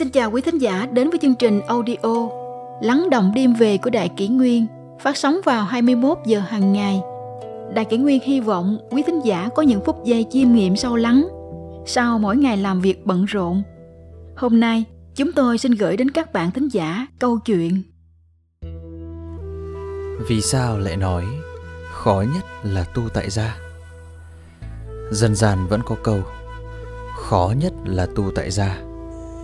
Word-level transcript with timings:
Xin 0.00 0.10
chào 0.10 0.30
quý 0.30 0.42
thính 0.42 0.58
giả 0.58 0.88
đến 0.92 1.10
với 1.10 1.18
chương 1.18 1.34
trình 1.34 1.60
audio 1.60 2.28
Lắng 2.82 3.10
động 3.10 3.32
đêm 3.34 3.54
về 3.54 3.78
của 3.78 3.90
Đại 3.90 4.08
Kỷ 4.08 4.28
Nguyên 4.28 4.66
phát 5.00 5.16
sóng 5.16 5.40
vào 5.44 5.64
21 5.64 6.18
giờ 6.26 6.40
hàng 6.40 6.72
ngày. 6.72 7.00
Đại 7.74 7.84
Kỷ 7.84 7.96
Nguyên 7.96 8.20
hy 8.22 8.40
vọng 8.40 8.78
quý 8.90 9.02
thính 9.06 9.20
giả 9.24 9.48
có 9.54 9.62
những 9.62 9.80
phút 9.84 10.04
giây 10.04 10.26
chiêm 10.30 10.52
nghiệm 10.52 10.76
sâu 10.76 10.96
lắng 10.96 11.28
sau 11.86 12.18
mỗi 12.18 12.36
ngày 12.36 12.56
làm 12.56 12.80
việc 12.80 13.06
bận 13.06 13.24
rộn. 13.24 13.62
Hôm 14.36 14.60
nay, 14.60 14.84
chúng 15.14 15.32
tôi 15.32 15.58
xin 15.58 15.72
gửi 15.72 15.96
đến 15.96 16.10
các 16.10 16.32
bạn 16.32 16.50
thính 16.50 16.68
giả 16.68 17.06
câu 17.18 17.38
chuyện. 17.38 17.82
Vì 20.28 20.40
sao 20.40 20.78
lại 20.78 20.96
nói 20.96 21.24
khó 21.92 22.24
nhất 22.34 22.44
là 22.62 22.84
tu 22.94 23.02
tại 23.14 23.30
gia? 23.30 23.56
Dân 25.10 25.34
gian 25.34 25.66
vẫn 25.68 25.80
có 25.86 25.96
câu 26.02 26.22
khó 27.16 27.52
nhất 27.58 27.72
là 27.84 28.06
tu 28.16 28.30
tại 28.34 28.50
gia 28.50 28.89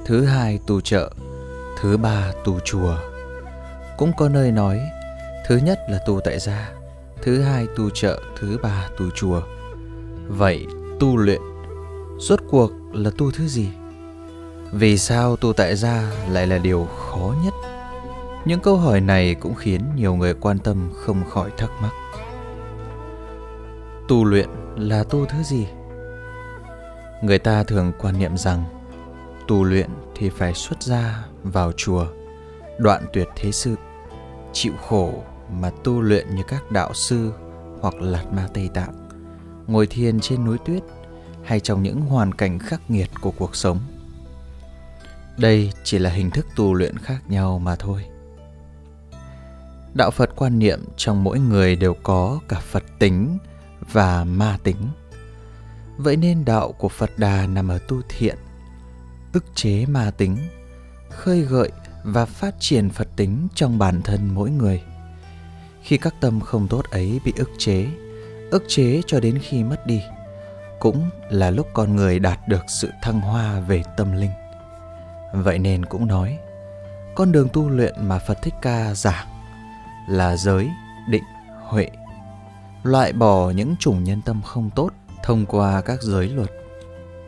thứ 0.06 0.24
hai 0.24 0.58
tu 0.66 0.80
chợ 0.80 1.10
thứ 1.80 1.96
ba 1.96 2.32
tu 2.44 2.58
chùa. 2.64 2.96
Cũng 3.98 4.12
có 4.16 4.28
nơi 4.28 4.52
nói, 4.52 4.80
thứ 5.46 5.56
nhất 5.56 5.78
là 5.88 5.98
tu 6.06 6.20
tại 6.24 6.38
gia, 6.38 6.72
thứ 7.22 7.42
hai 7.42 7.66
tu 7.76 7.90
chợ 7.90 8.20
thứ 8.40 8.58
ba 8.62 8.88
tu 8.98 9.10
chùa. 9.14 9.42
Vậy 10.28 10.66
tu 11.00 11.16
luyện, 11.16 11.40
rốt 12.18 12.40
cuộc 12.50 12.72
là 12.92 13.10
tu 13.18 13.30
thứ 13.30 13.46
gì? 13.46 13.68
Vì 14.72 14.98
sao 14.98 15.36
tu 15.36 15.52
tại 15.52 15.76
gia 15.76 16.12
lại 16.30 16.46
là 16.46 16.58
điều 16.58 16.84
khó 16.84 17.34
nhất? 17.44 17.54
Những 18.44 18.60
câu 18.60 18.76
hỏi 18.76 19.00
này 19.00 19.34
cũng 19.34 19.54
khiến 19.54 19.82
nhiều 19.96 20.14
người 20.14 20.34
quan 20.34 20.58
tâm 20.58 20.90
không 20.94 21.30
khỏi 21.30 21.50
thắc 21.56 21.70
mắc. 21.82 21.92
Tu 24.08 24.24
luyện 24.24 24.48
là 24.76 25.04
tu 25.04 25.26
thứ 25.26 25.42
gì? 25.42 25.66
Người 27.22 27.38
ta 27.38 27.62
thường 27.62 27.92
quan 27.98 28.18
niệm 28.18 28.36
rằng 28.36 28.64
tu 29.48 29.64
luyện 29.64 29.90
thì 30.14 30.28
phải 30.30 30.54
xuất 30.54 30.82
gia 30.82 31.24
vào 31.42 31.72
chùa. 31.72 32.06
Đoạn 32.78 33.04
tuyệt 33.12 33.28
thế 33.36 33.52
sự, 33.52 33.74
chịu 34.52 34.72
khổ 34.88 35.22
mà 35.60 35.70
tu 35.84 36.00
luyện 36.00 36.34
như 36.34 36.42
các 36.48 36.70
đạo 36.70 36.94
sư 36.94 37.32
hoặc 37.80 37.94
lạt 37.94 38.24
ma 38.32 38.48
tây 38.54 38.70
tạng, 38.74 39.08
ngồi 39.66 39.86
thiền 39.86 40.20
trên 40.20 40.44
núi 40.44 40.58
tuyết 40.64 40.82
hay 41.44 41.60
trong 41.60 41.82
những 41.82 42.00
hoàn 42.00 42.34
cảnh 42.34 42.58
khắc 42.58 42.90
nghiệt 42.90 43.10
của 43.20 43.30
cuộc 43.30 43.56
sống. 43.56 43.78
Đây 45.38 45.72
chỉ 45.84 45.98
là 45.98 46.10
hình 46.10 46.30
thức 46.30 46.46
tu 46.56 46.74
luyện 46.74 46.98
khác 46.98 47.22
nhau 47.28 47.58
mà 47.58 47.76
thôi. 47.76 48.04
Đạo 49.94 50.10
phật 50.10 50.30
quan 50.36 50.58
niệm 50.58 50.84
trong 50.96 51.24
mỗi 51.24 51.38
người 51.38 51.76
đều 51.76 51.94
có 52.02 52.40
cả 52.48 52.60
phật 52.60 52.82
tính 52.98 53.38
và 53.92 54.24
ma 54.24 54.58
tính. 54.62 54.76
Vậy 55.96 56.16
nên 56.16 56.44
đạo 56.44 56.72
của 56.72 56.88
phật 56.88 57.10
đà 57.16 57.46
nằm 57.46 57.68
ở 57.68 57.78
tu 57.88 58.00
thiện 58.08 58.36
ức 59.36 59.44
chế 59.54 59.86
ma 59.86 60.10
tính, 60.16 60.36
khơi 61.10 61.40
gợi 61.40 61.70
và 62.04 62.26
phát 62.26 62.54
triển 62.58 62.90
phật 62.90 63.08
tính 63.16 63.48
trong 63.54 63.78
bản 63.78 64.02
thân 64.02 64.34
mỗi 64.34 64.50
người. 64.50 64.82
Khi 65.82 65.96
các 65.96 66.14
tâm 66.20 66.40
không 66.40 66.68
tốt 66.68 66.84
ấy 66.90 67.20
bị 67.24 67.32
ức 67.36 67.50
chế 67.58 67.86
ức 68.50 68.64
chế 68.68 69.02
cho 69.06 69.20
đến 69.20 69.38
khi 69.42 69.64
mất 69.64 69.86
đi, 69.86 70.02
cũng 70.78 71.10
là 71.30 71.50
lúc 71.50 71.66
con 71.74 71.96
người 71.96 72.18
đạt 72.18 72.48
được 72.48 72.64
sự 72.68 72.90
thăng 73.02 73.20
hoa 73.20 73.60
về 73.60 73.82
tâm 73.96 74.12
linh. 74.12 74.30
Vậy 75.32 75.58
nên 75.58 75.84
cũng 75.84 76.06
nói, 76.06 76.38
con 77.14 77.32
đường 77.32 77.48
tu 77.52 77.68
luyện 77.68 77.94
mà 78.00 78.18
phật 78.18 78.38
thích 78.42 78.54
ca 78.62 78.94
giảng 78.94 79.26
là 80.08 80.36
giới, 80.36 80.68
định, 81.08 81.24
huệ, 81.62 81.90
loại 82.82 83.12
bỏ 83.12 83.50
những 83.50 83.76
chủng 83.76 84.04
nhân 84.04 84.20
tâm 84.24 84.42
không 84.42 84.70
tốt 84.70 84.90
thông 85.22 85.46
qua 85.46 85.80
các 85.80 86.02
giới 86.02 86.28
luật, 86.28 86.50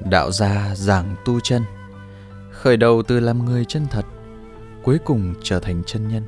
đạo 0.00 0.32
gia 0.32 0.74
giảng 0.74 1.16
tu 1.24 1.40
chân 1.40 1.64
khởi 2.58 2.76
đầu 2.76 3.02
từ 3.02 3.20
làm 3.20 3.44
người 3.44 3.64
chân 3.64 3.86
thật, 3.90 4.04
cuối 4.84 4.98
cùng 5.04 5.34
trở 5.42 5.60
thành 5.60 5.82
chân 5.86 6.08
nhân. 6.08 6.22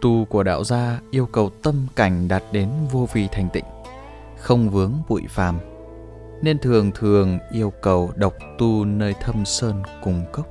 Tu 0.00 0.24
của 0.24 0.42
đạo 0.42 0.64
gia 0.64 1.00
yêu 1.10 1.26
cầu 1.26 1.50
tâm 1.62 1.86
cảnh 1.96 2.28
đạt 2.28 2.42
đến 2.52 2.70
vô 2.92 3.08
vi 3.12 3.28
thành 3.32 3.48
tịnh, 3.52 3.64
không 4.38 4.70
vướng 4.70 4.92
bụi 5.08 5.22
phàm, 5.28 5.58
nên 6.42 6.58
thường 6.58 6.90
thường 6.94 7.38
yêu 7.52 7.72
cầu 7.82 8.10
độc 8.16 8.34
tu 8.58 8.84
nơi 8.84 9.14
thâm 9.20 9.44
sơn 9.44 9.82
cùng 10.04 10.24
cốc. 10.32 10.46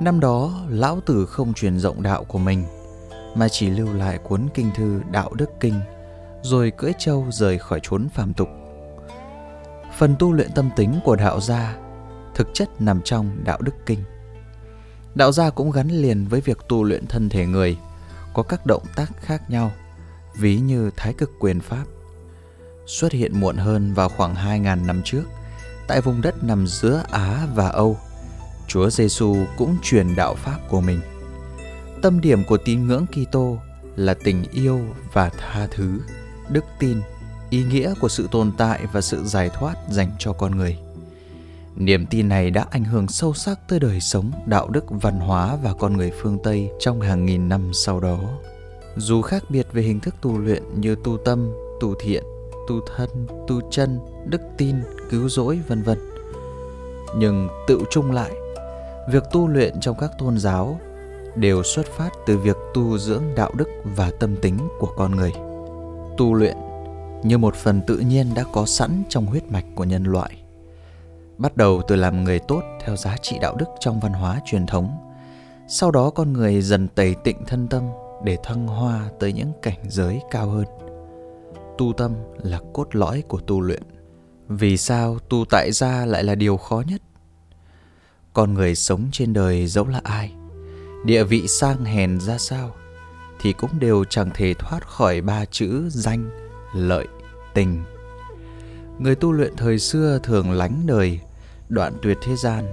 Năm 0.00 0.20
đó, 0.20 0.52
lão 0.68 1.00
tử 1.00 1.26
không 1.26 1.54
truyền 1.54 1.78
rộng 1.78 2.02
đạo 2.02 2.24
của 2.24 2.38
mình, 2.38 2.64
mà 3.34 3.48
chỉ 3.48 3.70
lưu 3.70 3.92
lại 3.92 4.18
cuốn 4.18 4.48
kinh 4.54 4.70
thư 4.74 5.00
đạo 5.10 5.30
đức 5.34 5.50
kinh, 5.60 5.80
rồi 6.42 6.72
cưỡi 6.76 6.92
trâu 6.98 7.26
rời 7.30 7.58
khỏi 7.58 7.80
chốn 7.82 8.08
phàm 8.08 8.34
tục. 8.34 8.48
Phần 9.98 10.14
tu 10.18 10.32
luyện 10.32 10.50
tâm 10.54 10.70
tính 10.76 10.94
của 11.04 11.16
đạo 11.16 11.40
gia 11.40 11.76
thực 12.36 12.48
chất 12.54 12.80
nằm 12.80 13.00
trong 13.02 13.44
đạo 13.44 13.58
đức 13.60 13.74
kinh. 13.86 14.02
Đạo 15.14 15.32
gia 15.32 15.50
cũng 15.50 15.70
gắn 15.70 15.88
liền 15.88 16.26
với 16.26 16.40
việc 16.40 16.58
tu 16.68 16.84
luyện 16.84 17.06
thân 17.06 17.28
thể 17.28 17.46
người, 17.46 17.78
có 18.34 18.42
các 18.42 18.66
động 18.66 18.82
tác 18.96 19.12
khác 19.20 19.50
nhau, 19.50 19.72
ví 20.34 20.56
như 20.60 20.90
thái 20.96 21.12
cực 21.12 21.30
quyền 21.40 21.60
pháp. 21.60 21.84
Xuất 22.86 23.12
hiện 23.12 23.40
muộn 23.40 23.56
hơn 23.56 23.94
vào 23.94 24.08
khoảng 24.08 24.34
2.000 24.34 24.86
năm 24.86 25.02
trước, 25.04 25.22
tại 25.88 26.00
vùng 26.00 26.20
đất 26.20 26.44
nằm 26.44 26.66
giữa 26.66 27.02
Á 27.10 27.46
và 27.54 27.68
Âu, 27.68 27.98
Chúa 28.68 28.90
Giêsu 28.90 29.36
cũng 29.56 29.76
truyền 29.82 30.16
đạo 30.16 30.34
pháp 30.34 30.58
của 30.68 30.80
mình. 30.80 31.00
Tâm 32.02 32.20
điểm 32.20 32.44
của 32.44 32.56
tín 32.56 32.86
ngưỡng 32.86 33.06
Kitô 33.06 33.58
là 33.96 34.14
tình 34.14 34.44
yêu 34.52 34.80
và 35.12 35.28
tha 35.28 35.66
thứ, 35.70 36.00
đức 36.48 36.64
tin, 36.78 37.00
ý 37.50 37.64
nghĩa 37.64 37.94
của 38.00 38.08
sự 38.08 38.28
tồn 38.30 38.52
tại 38.58 38.80
và 38.92 39.00
sự 39.00 39.24
giải 39.24 39.50
thoát 39.54 39.74
dành 39.90 40.10
cho 40.18 40.32
con 40.32 40.56
người. 40.56 40.85
Niềm 41.76 42.06
tin 42.06 42.28
này 42.28 42.50
đã 42.50 42.66
ảnh 42.70 42.84
hưởng 42.84 43.08
sâu 43.08 43.34
sắc 43.34 43.68
tới 43.68 43.80
đời 43.80 44.00
sống, 44.00 44.30
đạo 44.46 44.68
đức, 44.68 44.84
văn 44.88 45.18
hóa 45.18 45.56
và 45.62 45.72
con 45.72 45.96
người 45.96 46.12
phương 46.22 46.38
Tây 46.42 46.70
trong 46.78 47.00
hàng 47.00 47.26
nghìn 47.26 47.48
năm 47.48 47.70
sau 47.72 48.00
đó. 48.00 48.18
Dù 48.96 49.22
khác 49.22 49.42
biệt 49.48 49.66
về 49.72 49.82
hình 49.82 50.00
thức 50.00 50.14
tu 50.22 50.38
luyện 50.38 50.62
như 50.80 50.96
tu 51.04 51.16
tâm, 51.24 51.52
tu 51.80 51.94
thiện, 52.00 52.22
tu 52.68 52.80
thân, 52.96 53.08
tu 53.48 53.60
chân, 53.70 53.98
đức 54.26 54.40
tin, 54.56 54.76
cứu 55.10 55.28
rỗi 55.28 55.60
vân 55.68 55.82
vân. 55.82 55.98
Nhưng 57.16 57.48
tự 57.68 57.80
chung 57.90 58.10
lại, 58.10 58.32
việc 59.10 59.22
tu 59.32 59.48
luyện 59.48 59.80
trong 59.80 59.96
các 60.00 60.10
tôn 60.18 60.38
giáo 60.38 60.80
đều 61.34 61.62
xuất 61.62 61.86
phát 61.86 62.10
từ 62.26 62.38
việc 62.38 62.56
tu 62.74 62.98
dưỡng 62.98 63.22
đạo 63.36 63.52
đức 63.56 63.68
và 63.84 64.10
tâm 64.20 64.36
tính 64.36 64.58
của 64.78 64.92
con 64.96 65.16
người. 65.16 65.32
Tu 66.18 66.34
luyện 66.34 66.56
như 67.24 67.38
một 67.38 67.54
phần 67.54 67.80
tự 67.86 67.98
nhiên 67.98 68.34
đã 68.34 68.44
có 68.52 68.66
sẵn 68.66 69.02
trong 69.08 69.26
huyết 69.26 69.52
mạch 69.52 69.64
của 69.74 69.84
nhân 69.84 70.04
loại 70.04 70.45
bắt 71.38 71.56
đầu 71.56 71.82
từ 71.88 71.96
làm 71.96 72.24
người 72.24 72.38
tốt 72.38 72.62
theo 72.84 72.96
giá 72.96 73.16
trị 73.22 73.38
đạo 73.40 73.56
đức 73.58 73.66
trong 73.80 74.00
văn 74.00 74.12
hóa 74.12 74.40
truyền 74.44 74.66
thống. 74.66 74.90
Sau 75.68 75.90
đó 75.90 76.10
con 76.10 76.32
người 76.32 76.62
dần 76.62 76.88
tẩy 76.88 77.14
tịnh 77.24 77.44
thân 77.46 77.68
tâm 77.68 77.82
để 78.24 78.38
thăng 78.42 78.66
hoa 78.66 79.10
tới 79.20 79.32
những 79.32 79.52
cảnh 79.62 79.78
giới 79.88 80.20
cao 80.30 80.50
hơn. 80.50 80.64
Tu 81.78 81.92
tâm 81.92 82.14
là 82.42 82.60
cốt 82.72 82.88
lõi 82.92 83.22
của 83.28 83.40
tu 83.40 83.60
luyện. 83.60 83.82
Vì 84.48 84.76
sao 84.76 85.18
tu 85.28 85.44
tại 85.50 85.72
gia 85.72 86.06
lại 86.06 86.24
là 86.24 86.34
điều 86.34 86.56
khó 86.56 86.82
nhất? 86.86 87.02
Con 88.32 88.54
người 88.54 88.74
sống 88.74 89.08
trên 89.12 89.32
đời 89.32 89.66
dẫu 89.66 89.86
là 89.86 90.00
ai, 90.04 90.32
địa 91.04 91.24
vị 91.24 91.48
sang 91.48 91.84
hèn 91.84 92.20
ra 92.20 92.38
sao 92.38 92.70
thì 93.40 93.52
cũng 93.52 93.70
đều 93.80 94.04
chẳng 94.04 94.30
thể 94.34 94.54
thoát 94.54 94.88
khỏi 94.88 95.20
ba 95.20 95.44
chữ 95.44 95.88
danh, 95.88 96.30
lợi, 96.74 97.06
tình. 97.54 97.84
Người 98.98 99.14
tu 99.14 99.32
luyện 99.32 99.56
thời 99.56 99.78
xưa 99.78 100.18
thường 100.22 100.50
lánh 100.52 100.82
đời 100.86 101.20
đoạn 101.68 101.92
tuyệt 102.02 102.18
thế 102.22 102.36
gian 102.36 102.64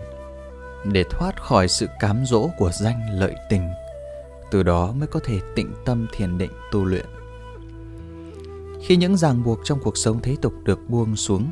để 0.86 1.04
thoát 1.10 1.42
khỏi 1.42 1.68
sự 1.68 1.88
cám 2.00 2.26
dỗ 2.26 2.50
của 2.58 2.72
danh 2.72 3.20
lợi 3.20 3.36
tình, 3.50 3.70
từ 4.52 4.64
đó 4.64 4.92
mới 4.92 5.08
có 5.08 5.20
thể 5.24 5.40
tịnh 5.56 5.74
tâm 5.86 6.08
thiền 6.14 6.38
định 6.38 6.52
tu 6.72 6.86
luyện. 6.86 7.06
Khi 8.82 8.96
những 8.96 9.18
ràng 9.18 9.44
buộc 9.44 9.60
trong 9.64 9.80
cuộc 9.84 9.98
sống 9.98 10.20
thế 10.22 10.36
tục 10.42 10.54
được 10.64 10.80
buông 10.90 11.16
xuống, 11.16 11.50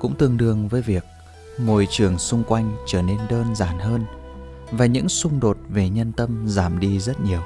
cũng 0.00 0.14
tương 0.14 0.36
đương 0.36 0.68
với 0.68 0.82
việc 0.82 1.04
môi 1.58 1.86
trường 1.90 2.18
xung 2.18 2.44
quanh 2.44 2.76
trở 2.86 3.02
nên 3.02 3.18
đơn 3.30 3.54
giản 3.54 3.78
hơn 3.78 4.04
và 4.70 4.86
những 4.86 5.08
xung 5.08 5.40
đột 5.40 5.58
về 5.68 5.88
nhân 5.88 6.12
tâm 6.12 6.48
giảm 6.48 6.80
đi 6.80 6.98
rất 6.98 7.20
nhiều. 7.20 7.40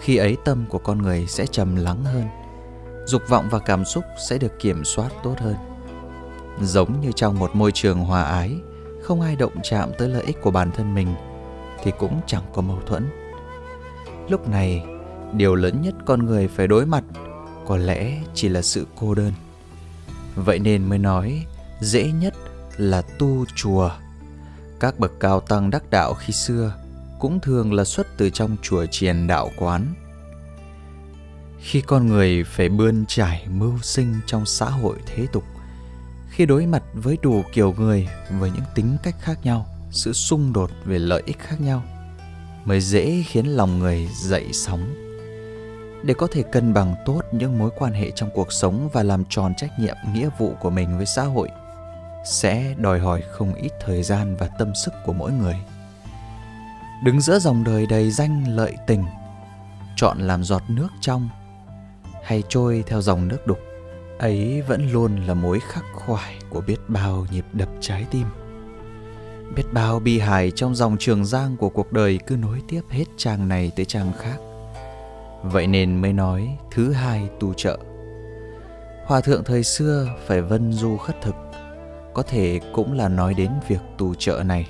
Khi 0.00 0.16
ấy 0.16 0.36
tâm 0.44 0.64
của 0.68 0.78
con 0.78 1.02
người 1.02 1.26
sẽ 1.26 1.46
trầm 1.46 1.76
lắng 1.76 2.04
hơn, 2.04 2.24
dục 3.06 3.22
vọng 3.28 3.48
và 3.50 3.58
cảm 3.58 3.84
xúc 3.84 4.04
sẽ 4.28 4.38
được 4.38 4.58
kiểm 4.58 4.84
soát 4.84 5.08
tốt 5.22 5.34
hơn 5.38 5.75
giống 6.62 7.00
như 7.00 7.12
trong 7.12 7.38
một 7.38 7.56
môi 7.56 7.72
trường 7.72 8.00
hòa 8.00 8.22
ái, 8.22 8.56
không 9.02 9.20
ai 9.20 9.36
động 9.36 9.52
chạm 9.62 9.90
tới 9.98 10.08
lợi 10.08 10.22
ích 10.22 10.36
của 10.42 10.50
bản 10.50 10.70
thân 10.70 10.94
mình, 10.94 11.14
thì 11.82 11.92
cũng 11.98 12.20
chẳng 12.26 12.42
có 12.54 12.62
mâu 12.62 12.78
thuẫn. 12.86 13.08
Lúc 14.28 14.48
này, 14.48 14.84
điều 15.32 15.54
lớn 15.54 15.82
nhất 15.82 15.94
con 16.06 16.26
người 16.26 16.48
phải 16.48 16.66
đối 16.66 16.86
mặt 16.86 17.04
có 17.66 17.76
lẽ 17.76 18.18
chỉ 18.34 18.48
là 18.48 18.62
sự 18.62 18.86
cô 19.00 19.14
đơn. 19.14 19.32
Vậy 20.34 20.58
nên 20.58 20.88
mới 20.88 20.98
nói, 20.98 21.46
dễ 21.80 22.12
nhất 22.12 22.34
là 22.76 23.02
tu 23.02 23.44
chùa. 23.54 23.90
Các 24.80 24.98
bậc 24.98 25.12
cao 25.20 25.40
tăng 25.40 25.70
đắc 25.70 25.90
đạo 25.90 26.14
khi 26.14 26.32
xưa 26.32 26.72
cũng 27.18 27.40
thường 27.40 27.72
là 27.72 27.84
xuất 27.84 28.06
từ 28.16 28.30
trong 28.30 28.56
chùa 28.62 28.86
chiền 28.86 29.26
đạo 29.26 29.50
quán. 29.56 29.94
Khi 31.60 31.80
con 31.80 32.06
người 32.06 32.44
phải 32.44 32.68
bươn 32.68 33.04
trải 33.08 33.46
mưu 33.50 33.78
sinh 33.82 34.14
trong 34.26 34.46
xã 34.46 34.66
hội 34.66 34.96
thế 35.06 35.26
tục 35.32 35.44
khi 36.36 36.46
đối 36.46 36.66
mặt 36.66 36.82
với 36.92 37.18
đủ 37.22 37.42
kiểu 37.52 37.74
người 37.78 38.08
với 38.30 38.50
những 38.50 38.64
tính 38.74 38.96
cách 39.02 39.14
khác 39.20 39.38
nhau, 39.42 39.66
sự 39.90 40.12
xung 40.12 40.52
đột 40.52 40.70
về 40.84 40.98
lợi 40.98 41.22
ích 41.26 41.38
khác 41.38 41.60
nhau 41.60 41.82
mới 42.64 42.80
dễ 42.80 43.22
khiến 43.26 43.46
lòng 43.46 43.78
người 43.78 44.08
dậy 44.22 44.46
sóng. 44.52 44.94
Để 46.04 46.14
có 46.14 46.26
thể 46.32 46.42
cân 46.52 46.74
bằng 46.74 46.94
tốt 47.04 47.20
những 47.32 47.58
mối 47.58 47.70
quan 47.78 47.92
hệ 47.92 48.10
trong 48.10 48.30
cuộc 48.34 48.52
sống 48.52 48.88
và 48.92 49.02
làm 49.02 49.24
tròn 49.28 49.54
trách 49.56 49.70
nhiệm, 49.78 49.96
nghĩa 50.14 50.28
vụ 50.38 50.54
của 50.60 50.70
mình 50.70 50.96
với 50.96 51.06
xã 51.06 51.22
hội, 51.22 51.48
sẽ 52.24 52.74
đòi 52.78 52.98
hỏi 52.98 53.22
không 53.30 53.54
ít 53.54 53.72
thời 53.80 54.02
gian 54.02 54.36
và 54.36 54.48
tâm 54.58 54.74
sức 54.84 54.92
của 55.06 55.12
mỗi 55.12 55.32
người. 55.32 55.56
Đứng 57.04 57.20
giữa 57.20 57.38
dòng 57.38 57.64
đời 57.64 57.86
đầy 57.86 58.10
danh 58.10 58.56
lợi 58.56 58.76
tình, 58.86 59.04
chọn 59.96 60.18
làm 60.18 60.44
giọt 60.44 60.62
nước 60.68 60.88
trong 61.00 61.28
hay 62.24 62.42
trôi 62.48 62.84
theo 62.86 63.02
dòng 63.02 63.28
nước 63.28 63.46
đục 63.46 63.58
ấy 64.18 64.62
vẫn 64.62 64.92
luôn 64.92 65.16
là 65.26 65.34
mối 65.34 65.60
khắc 65.60 65.84
khoải 65.92 66.38
của 66.50 66.60
biết 66.60 66.76
bao 66.88 67.26
nhịp 67.32 67.44
đập 67.52 67.68
trái 67.80 68.06
tim. 68.10 68.26
Biết 69.56 69.62
bao 69.72 70.00
bi 70.00 70.18
hài 70.18 70.50
trong 70.50 70.74
dòng 70.74 70.96
trường 70.98 71.24
giang 71.24 71.56
của 71.56 71.68
cuộc 71.68 71.92
đời 71.92 72.18
cứ 72.26 72.36
nối 72.36 72.62
tiếp 72.68 72.80
hết 72.90 73.04
trang 73.16 73.48
này 73.48 73.72
tới 73.76 73.84
trang 73.84 74.12
khác. 74.18 74.36
Vậy 75.42 75.66
nên 75.66 76.00
mới 76.00 76.12
nói 76.12 76.58
thứ 76.70 76.92
hai 76.92 77.28
tu 77.40 77.54
trợ. 77.54 77.78
Hòa 79.06 79.20
thượng 79.20 79.44
thời 79.44 79.64
xưa 79.64 80.08
phải 80.26 80.42
vân 80.42 80.72
du 80.72 80.96
khất 80.96 81.22
thực, 81.22 81.34
có 82.14 82.22
thể 82.22 82.60
cũng 82.72 82.92
là 82.92 83.08
nói 83.08 83.34
đến 83.34 83.50
việc 83.68 83.80
tu 83.98 84.14
trợ 84.14 84.42
này. 84.46 84.68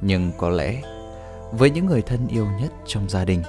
Nhưng 0.00 0.32
có 0.38 0.48
lẽ, 0.48 0.82
với 1.52 1.70
những 1.70 1.86
người 1.86 2.02
thân 2.02 2.28
yêu 2.28 2.46
nhất 2.60 2.72
trong 2.86 3.08
gia 3.08 3.24
đình 3.24 3.42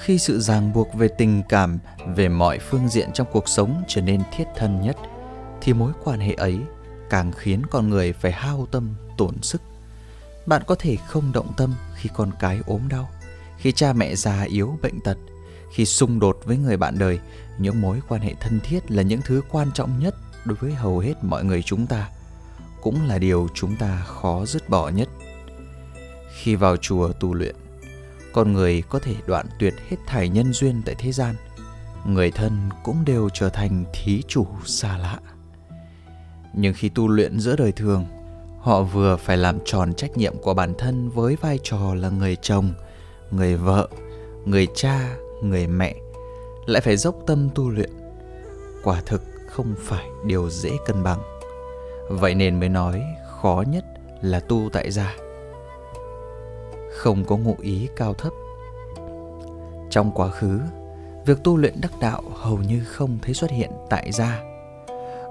khi 0.00 0.18
sự 0.18 0.40
ràng 0.40 0.72
buộc 0.72 0.94
về 0.94 1.08
tình 1.18 1.42
cảm, 1.48 1.78
về 2.16 2.28
mọi 2.28 2.58
phương 2.58 2.88
diện 2.88 3.12
trong 3.14 3.26
cuộc 3.32 3.48
sống 3.48 3.82
trở 3.88 4.00
nên 4.00 4.22
thiết 4.36 4.44
thân 4.56 4.80
nhất, 4.80 4.96
thì 5.60 5.72
mối 5.72 5.92
quan 6.04 6.20
hệ 6.20 6.32
ấy 6.34 6.58
càng 7.10 7.32
khiến 7.32 7.62
con 7.70 7.88
người 7.88 8.12
phải 8.12 8.32
hao 8.32 8.66
tâm, 8.70 8.94
tổn 9.18 9.42
sức. 9.42 9.62
Bạn 10.46 10.62
có 10.66 10.74
thể 10.74 10.96
không 10.96 11.32
động 11.32 11.52
tâm 11.56 11.74
khi 11.94 12.10
con 12.14 12.30
cái 12.40 12.60
ốm 12.66 12.80
đau, 12.88 13.10
khi 13.58 13.72
cha 13.72 13.92
mẹ 13.92 14.14
già 14.14 14.42
yếu 14.42 14.78
bệnh 14.82 15.00
tật, 15.00 15.16
khi 15.72 15.84
xung 15.84 16.20
đột 16.20 16.38
với 16.44 16.56
người 16.56 16.76
bạn 16.76 16.98
đời. 16.98 17.18
Những 17.58 17.80
mối 17.80 18.00
quan 18.08 18.20
hệ 18.20 18.34
thân 18.40 18.60
thiết 18.60 18.90
là 18.90 19.02
những 19.02 19.20
thứ 19.24 19.42
quan 19.50 19.72
trọng 19.72 19.98
nhất 19.98 20.14
đối 20.44 20.56
với 20.56 20.72
hầu 20.72 20.98
hết 20.98 21.14
mọi 21.22 21.44
người 21.44 21.62
chúng 21.62 21.86
ta, 21.86 22.08
cũng 22.82 23.08
là 23.08 23.18
điều 23.18 23.48
chúng 23.54 23.76
ta 23.76 24.02
khó 24.06 24.46
dứt 24.46 24.68
bỏ 24.68 24.88
nhất. 24.88 25.08
Khi 26.36 26.54
vào 26.54 26.76
chùa 26.76 27.12
tu 27.12 27.34
luyện 27.34 27.56
con 28.32 28.52
người 28.52 28.82
có 28.88 28.98
thể 28.98 29.14
đoạn 29.26 29.46
tuyệt 29.58 29.74
hết 29.88 29.96
thảy 30.06 30.28
nhân 30.28 30.52
duyên 30.52 30.82
tại 30.84 30.94
thế 30.98 31.12
gian, 31.12 31.34
người 32.06 32.30
thân 32.30 32.52
cũng 32.84 33.04
đều 33.04 33.28
trở 33.34 33.48
thành 33.48 33.84
thí 33.92 34.22
chủ 34.28 34.46
xa 34.64 34.98
lạ. 34.98 35.18
Nhưng 36.54 36.74
khi 36.74 36.88
tu 36.88 37.08
luyện 37.08 37.40
giữa 37.40 37.56
đời 37.56 37.72
thường, 37.72 38.06
họ 38.60 38.82
vừa 38.82 39.16
phải 39.16 39.36
làm 39.36 39.58
tròn 39.64 39.94
trách 39.94 40.16
nhiệm 40.16 40.38
của 40.38 40.54
bản 40.54 40.74
thân 40.78 41.08
với 41.08 41.36
vai 41.40 41.58
trò 41.62 41.94
là 41.94 42.08
người 42.08 42.36
chồng, 42.36 42.72
người 43.30 43.56
vợ, 43.56 43.88
người 44.44 44.66
cha, 44.74 45.16
người 45.42 45.66
mẹ, 45.66 45.94
lại 46.66 46.82
phải 46.82 46.96
dốc 46.96 47.16
tâm 47.26 47.48
tu 47.54 47.70
luyện. 47.70 47.90
Quả 48.84 49.02
thực 49.06 49.22
không 49.48 49.74
phải 49.78 50.06
điều 50.26 50.50
dễ 50.50 50.70
cân 50.86 51.02
bằng. 51.02 51.18
Vậy 52.08 52.34
nên 52.34 52.60
mới 52.60 52.68
nói 52.68 53.02
khó 53.40 53.64
nhất 53.68 53.84
là 54.22 54.40
tu 54.40 54.68
tại 54.72 54.90
gia 54.90 55.16
không 56.92 57.24
có 57.24 57.36
ngụ 57.36 57.56
ý 57.60 57.88
cao 57.96 58.14
thấp. 58.14 58.32
Trong 59.90 60.10
quá 60.14 60.28
khứ, 60.28 60.60
việc 61.26 61.44
tu 61.44 61.56
luyện 61.56 61.80
đắc 61.80 61.92
đạo 62.00 62.22
hầu 62.34 62.58
như 62.58 62.84
không 62.84 63.18
thấy 63.22 63.34
xuất 63.34 63.50
hiện 63.50 63.70
tại 63.90 64.12
gia. 64.12 64.42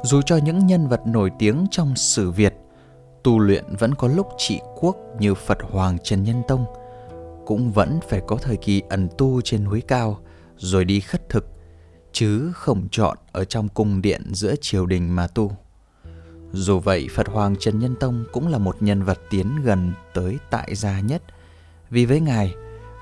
Dù 0.04 0.22
cho 0.22 0.38
những 0.38 0.68
nhân 0.68 0.88
vật 0.88 1.02
nổi 1.08 1.32
tiếng 1.40 1.66
trong 1.72 1.96
sử 1.96 2.32
việt, 2.32 2.54
tu 3.24 3.40
luyện 3.40 3.66
vẫn 3.80 3.96
có 3.96 4.08
lúc 4.08 4.28
trị 4.38 4.60
quốc 4.80 4.98
như 5.20 5.36
phật 5.36 5.58
hoàng 5.62 5.98
trần 6.04 6.24
nhân 6.24 6.42
tông, 6.48 6.66
cũng 7.46 7.72
vẫn 7.72 8.00
phải 8.10 8.22
có 8.28 8.36
thời 8.36 8.58
kỳ 8.58 8.82
ẩn 8.90 9.08
tu 9.18 9.42
trên 9.42 9.64
núi 9.64 9.82
cao 9.82 10.20
rồi 10.58 10.86
đi 10.86 11.00
khất 11.00 11.30
thực, 11.30 11.46
chứ 12.12 12.52
không 12.54 12.88
chọn 12.92 13.18
ở 13.32 13.46
trong 13.46 13.68
cung 13.68 14.02
điện 14.02 14.22
giữa 14.34 14.56
triều 14.62 14.86
đình 14.86 15.16
mà 15.16 15.28
tu. 15.28 15.52
Dù 16.52 16.80
vậy, 16.80 17.08
phật 17.16 17.28
hoàng 17.28 17.56
trần 17.60 17.80
nhân 17.80 17.96
tông 18.00 18.26
cũng 18.32 18.48
là 18.48 18.58
một 18.58 18.76
nhân 18.80 19.04
vật 19.04 19.20
tiến 19.30 19.56
gần 19.64 19.94
tới 20.14 20.38
tại 20.50 20.76
gia 20.76 21.00
nhất 21.00 21.22
vì 21.92 22.06
với 22.06 22.20
ngài, 22.20 22.56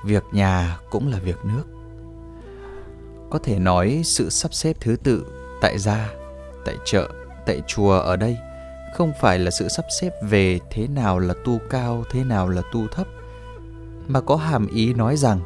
việc 0.03 0.24
nhà 0.31 0.80
cũng 0.89 1.12
là 1.12 1.19
việc 1.19 1.38
nước. 1.44 1.63
Có 3.30 3.39
thể 3.39 3.59
nói 3.59 4.01
sự 4.03 4.30
sắp 4.30 4.53
xếp 4.53 4.77
thứ 4.80 4.95
tự 5.03 5.25
tại 5.62 5.80
gia, 5.80 6.09
tại 6.65 6.75
chợ, 6.86 7.09
tại 7.45 7.62
chùa 7.68 8.00
ở 8.00 8.15
đây 8.15 8.38
không 8.94 9.12
phải 9.21 9.39
là 9.39 9.51
sự 9.51 9.68
sắp 9.68 9.86
xếp 10.01 10.09
về 10.30 10.59
thế 10.71 10.88
nào 10.88 11.19
là 11.19 11.33
tu 11.45 11.59
cao, 11.69 12.03
thế 12.12 12.24
nào 12.24 12.50
là 12.50 12.62
tu 12.71 12.88
thấp, 12.88 13.07
mà 14.07 14.21
có 14.21 14.36
hàm 14.36 14.68
ý 14.68 14.94
nói 14.94 15.18
rằng 15.18 15.39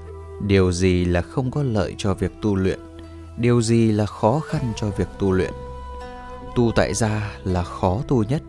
điều 0.48 0.72
gì 0.72 1.06
là 1.06 1.22
không 1.22 1.51
có 1.51 1.63
lợi 1.63 1.96
cho 1.98 2.13
việc 2.13 2.31
tu 2.42 2.56
luyện, 2.56 2.80
điều 3.38 3.62
gì 3.62 3.92
là 3.92 4.06
khó 4.06 4.39
khăn 4.39 4.74
cho 4.75 4.89
việc 4.89 5.07
tu 5.19 5.31
luyện. 5.31 5.54
Tu 6.56 6.72
tại 6.75 6.94
gia 6.94 7.31
là 7.44 7.63
khó 7.63 8.01
tu 8.07 8.24
nhất, 8.24 8.42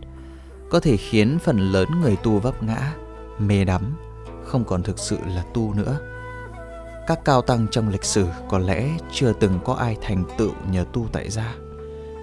có 0.71 0.81
thể 0.81 0.97
khiến 0.97 1.39
phần 1.39 1.73
lớn 1.73 1.89
người 2.03 2.17
tu 2.17 2.39
vấp 2.39 2.63
ngã, 2.63 2.95
mê 3.39 3.65
đắm 3.65 3.97
không 4.47 4.65
còn 4.65 4.83
thực 4.83 4.99
sự 4.99 5.19
là 5.27 5.45
tu 5.55 5.75
nữa. 5.75 5.99
Các 7.07 7.25
cao 7.25 7.43
tăng 7.43 7.67
trong 7.71 7.89
lịch 7.89 8.05
sử 8.05 8.27
có 8.49 8.59
lẽ 8.59 8.89
chưa 9.13 9.33
từng 9.41 9.59
có 9.65 9.75
ai 9.75 9.97
thành 10.03 10.25
tựu 10.39 10.53
nhờ 10.71 10.85
tu 10.93 11.07
tại 11.13 11.31
gia. 11.31 11.55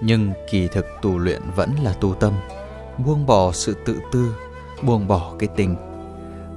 Nhưng 0.02 0.32
kỳ 0.50 0.68
thực 0.68 0.86
tu 1.02 1.18
luyện 1.18 1.42
vẫn 1.56 1.70
là 1.82 1.92
tu 1.92 2.14
tâm, 2.14 2.32
buông 3.04 3.26
bỏ 3.26 3.52
sự 3.52 3.76
tự 3.86 3.98
tư, 4.12 4.34
buông 4.82 5.08
bỏ 5.08 5.34
cái 5.38 5.48
tình. 5.56 5.76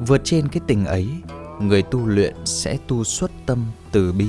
Vượt 0.08 0.22
trên 0.24 0.48
cái 0.48 0.62
tình 0.68 0.86
ấy, 0.86 1.10
người 1.60 1.82
tu 1.82 2.06
luyện 2.06 2.36
sẽ 2.46 2.78
tu 2.88 3.04
xuất 3.04 3.32
tâm 3.46 3.66
từ 3.92 4.12
bi. 4.12 4.28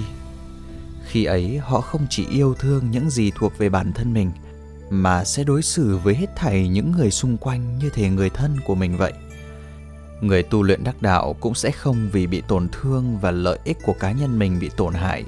Khi 1.05 1.25
ấy, 1.25 1.59
họ 1.59 1.81
không 1.81 2.07
chỉ 2.11 2.27
yêu 2.27 2.55
thương 2.55 2.91
những 2.91 3.11
gì 3.11 3.31
thuộc 3.35 3.53
về 3.59 3.69
bản 3.69 3.93
thân 3.93 4.15
mình, 4.15 4.31
mà 4.91 5.25
sẽ 5.25 5.45
đối 5.45 5.63
xử 5.63 5.99
với 6.05 6.15
hết 6.15 6.37
thảy 6.37 6.69
những 6.69 6.93
người 6.93 7.11
xung 7.11 7.37
quanh 7.37 7.79
như 7.79 7.91
thể 7.91 8.09
người 8.09 8.31
thân 8.31 8.57
của 8.67 8.75
mình 8.75 8.97
vậy 8.97 9.13
người 10.21 10.43
tu 10.43 10.63
luyện 10.63 10.85
đắc 10.85 11.03
đạo 11.03 11.37
cũng 11.41 11.55
sẽ 11.55 11.71
không 11.71 12.09
vì 12.13 12.27
bị 12.27 12.43
tổn 12.49 12.69
thương 12.69 13.19
và 13.21 13.31
lợi 13.31 13.59
ích 13.65 13.79
của 13.83 13.93
cá 13.93 14.13
nhân 14.13 14.39
mình 14.39 14.59
bị 14.59 14.71
tổn 14.77 14.95
hại, 14.95 15.25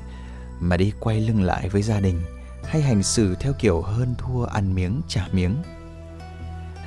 mà 0.60 0.76
đi 0.76 0.92
quay 1.00 1.20
lưng 1.20 1.42
lại 1.42 1.68
với 1.68 1.82
gia 1.82 2.00
đình 2.00 2.22
hay 2.64 2.82
hành 2.82 3.02
xử 3.02 3.34
theo 3.34 3.52
kiểu 3.58 3.80
hơn 3.80 4.14
thua 4.18 4.44
ăn 4.44 4.74
miếng 4.74 5.00
trả 5.08 5.26
miếng. 5.32 5.56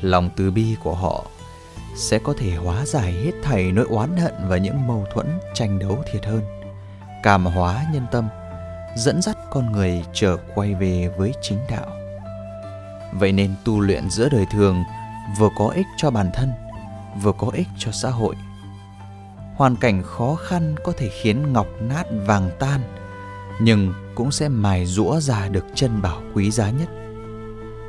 Lòng 0.01 0.29
từ 0.35 0.51
bi 0.51 0.75
của 0.83 0.95
họ 0.95 1.25
sẽ 1.95 2.19
có 2.19 2.33
thể 2.37 2.55
hóa 2.55 2.85
giải 2.85 3.11
hết 3.11 3.31
thảy 3.43 3.71
nỗi 3.71 3.85
oán 3.89 4.17
hận 4.17 4.33
và 4.47 4.57
những 4.57 4.87
mâu 4.87 5.05
thuẫn 5.13 5.27
tranh 5.53 5.79
đấu 5.79 6.03
thiệt 6.11 6.25
hơn. 6.25 6.41
Cảm 7.23 7.45
hóa 7.45 7.85
nhân 7.93 8.05
tâm 8.11 8.27
dẫn 8.97 9.21
dắt 9.21 9.37
con 9.51 9.71
người 9.71 10.03
trở 10.13 10.37
quay 10.55 10.75
về 10.75 11.13
với 11.17 11.33
chính 11.41 11.59
đạo. 11.69 11.87
Vậy 13.13 13.31
nên 13.31 13.55
tu 13.65 13.79
luyện 13.79 14.09
giữa 14.09 14.29
đời 14.29 14.45
thường 14.51 14.83
vừa 15.39 15.49
có 15.57 15.67
ích 15.67 15.85
cho 15.97 16.11
bản 16.11 16.31
thân 16.33 16.51
vừa 17.21 17.31
có 17.31 17.47
ích 17.53 17.67
cho 17.77 17.91
xã 17.91 18.09
hội. 18.09 18.35
Hoàn 19.55 19.75
cảnh 19.75 20.03
khó 20.03 20.35
khăn 20.35 20.75
có 20.83 20.91
thể 20.97 21.09
khiến 21.21 21.53
ngọc 21.53 21.67
nát 21.81 22.03
vàng 22.25 22.49
tan, 22.59 22.81
nhưng 23.61 23.93
cũng 24.15 24.31
sẽ 24.31 24.49
mài 24.49 24.85
rũa 24.85 25.19
ra 25.19 25.47
được 25.47 25.65
chân 25.75 26.01
bảo 26.01 26.21
quý 26.33 26.51
giá 26.51 26.69
nhất. 26.69 26.89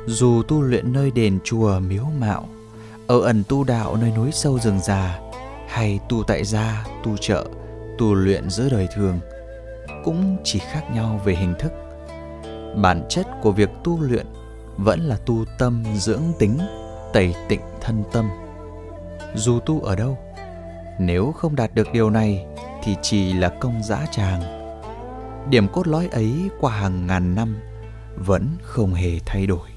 Dù 0.05 0.43
tu 0.47 0.61
luyện 0.61 0.93
nơi 0.93 1.11
đền 1.11 1.39
chùa 1.43 1.79
miếu 1.79 2.03
mạo, 2.03 2.47
ở 3.07 3.21
ẩn 3.21 3.43
tu 3.49 3.63
đạo 3.63 3.95
nơi 3.95 4.11
núi 4.11 4.31
sâu 4.31 4.59
rừng 4.59 4.79
già, 4.79 5.19
hay 5.67 5.99
tu 6.09 6.23
tại 6.23 6.43
gia, 6.43 6.85
tu 7.03 7.17
chợ, 7.17 7.45
tu 7.97 8.13
luyện 8.13 8.49
giữa 8.49 8.69
đời 8.69 8.87
thường, 8.95 9.19
cũng 10.03 10.37
chỉ 10.43 10.59
khác 10.59 10.83
nhau 10.93 11.21
về 11.25 11.35
hình 11.35 11.53
thức. 11.59 11.71
Bản 12.75 13.05
chất 13.09 13.27
của 13.41 13.51
việc 13.51 13.69
tu 13.83 14.01
luyện 14.01 14.25
vẫn 14.77 14.99
là 14.99 15.17
tu 15.25 15.45
tâm 15.59 15.83
dưỡng 15.95 16.23
tính, 16.39 16.59
tẩy 17.13 17.35
tịnh 17.49 17.61
thân 17.81 18.03
tâm 18.11 18.29
dù 19.35 19.59
tu 19.59 19.81
ở 19.81 19.95
đâu, 19.95 20.17
nếu 20.99 21.31
không 21.31 21.55
đạt 21.55 21.75
được 21.75 21.93
điều 21.93 22.09
này 22.09 22.45
thì 22.83 22.95
chỉ 23.01 23.33
là 23.33 23.49
công 23.49 23.83
dã 23.83 24.05
tràng. 24.11 24.41
Điểm 25.49 25.67
cốt 25.67 25.87
lõi 25.87 26.07
ấy 26.07 26.49
qua 26.59 26.71
hàng 26.71 27.07
ngàn 27.07 27.35
năm 27.35 27.55
vẫn 28.15 28.47
không 28.61 28.93
hề 28.93 29.19
thay 29.25 29.47
đổi. 29.47 29.72